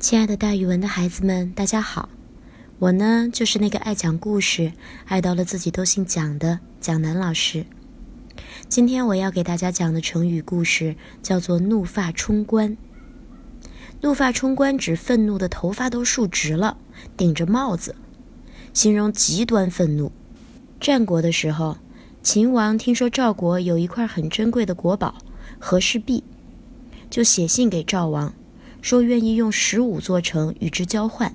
[0.00, 2.08] 亲爱的，大语文的孩子们，大家好！
[2.78, 4.72] 我呢，就是那个爱讲故事、
[5.04, 7.66] 爱到了自己都姓蒋的蒋楠老师。
[8.66, 12.78] 今天我要给大家讲的成语故事叫做“怒发冲冠”。
[14.00, 16.78] 怒发冲冠指愤怒的头发都竖直了，
[17.18, 17.94] 顶着帽子，
[18.72, 20.10] 形容极端愤怒。
[20.80, 21.76] 战国的时候，
[22.22, 25.16] 秦王听说赵国有一块很珍贵的国宝
[25.58, 26.24] 和氏璧，
[27.10, 28.32] 就写信给赵王。
[28.82, 31.34] 说愿意用十五座城与之交换，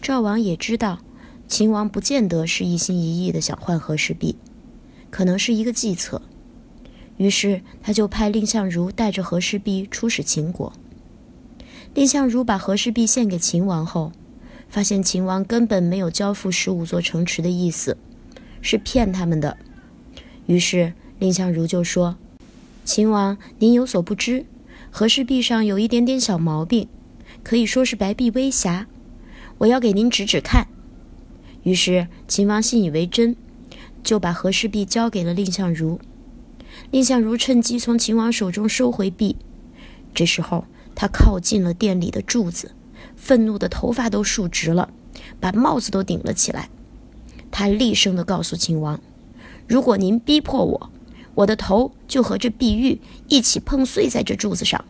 [0.00, 1.00] 赵王也知道
[1.48, 4.36] 秦王不见得是一心一意的想换和氏璧，
[5.10, 6.22] 可能是一个计策，
[7.16, 10.72] 于是他就派蔺相如带着和氏璧出使秦国。
[11.94, 14.12] 蔺相如把和氏璧献给秦王后，
[14.68, 17.98] 发现秦王根本没有交付十五座城池的意思，
[18.62, 19.58] 是骗他们的。
[20.46, 22.16] 于是蔺相如就说
[22.84, 24.46] ：“秦王，您有所不知。”
[24.94, 26.86] 和氏璧上有一点点小毛病，
[27.42, 28.86] 可以说是白璧微瑕。
[29.56, 30.68] 我要给您指指看。
[31.62, 33.34] 于是秦王信以为真，
[34.04, 35.98] 就把和氏璧交给了蔺相如。
[36.90, 39.36] 蔺相如趁机从秦王手中收回璧。
[40.14, 42.72] 这时候他靠近了殿里的柱子，
[43.16, 44.90] 愤怒的头发都竖直了，
[45.40, 46.68] 把帽子都顶了起来。
[47.50, 49.00] 他厉声地告诉秦王
[49.66, 50.90] ：“如果您逼迫我，”
[51.34, 54.84] 我的头就和这碧玉一起碰碎在这柱子上。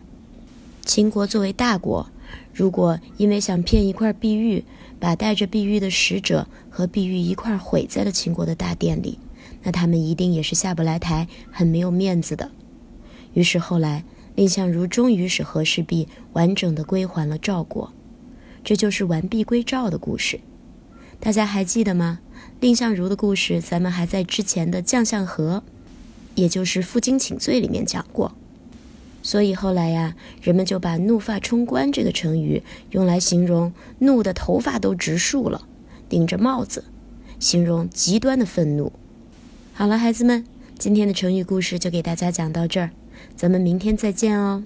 [0.85, 2.09] 秦国作为大国，
[2.53, 4.65] 如果因为想骗一块碧玉，
[4.99, 9.19] 把带着碧玉的使者和碧玉一块毁在了秦国的大殿里，
[9.63, 12.51] 那他们一定也是下不来台，很没有面子的。
[13.35, 14.05] 于是后来，
[14.35, 17.93] 蔺相如终于使和氏璧完整的归还了赵国，
[18.65, 20.41] 这就是完璧归赵的故事。
[21.21, 22.19] 大家还记得吗？
[22.59, 25.63] 蔺相如的故事，咱们还在之前的将相和。
[26.35, 28.33] 也就是负荆请罪里面讲过，
[29.23, 35.67] 所以后来呀，人们就把“怒发冲冠”这个成语用来形容怒的头发都直竖了，
[36.09, 36.85] 顶着帽子，
[37.39, 38.93] 形容极端的愤怒。
[39.75, 40.45] 好了，孩子们，
[40.79, 42.91] 今天的成语故事就给大家讲到这儿，
[43.37, 44.65] 咱们明天再见哦。